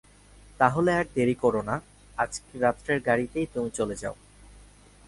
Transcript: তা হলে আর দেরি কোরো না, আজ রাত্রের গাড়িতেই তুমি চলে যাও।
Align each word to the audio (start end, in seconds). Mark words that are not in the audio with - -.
তা 0.59 0.67
হলে 0.69 0.91
আর 0.99 1.05
দেরি 1.15 1.35
কোরো 1.35 1.61
না, 1.61 1.75
আজ 2.17 2.31
রাত্রের 2.61 2.99
গাড়িতেই 3.07 3.47
তুমি 3.53 3.69
চলে 3.77 3.95
যাও। 3.95 4.15